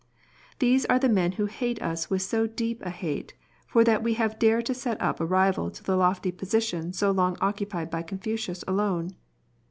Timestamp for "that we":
3.83-4.15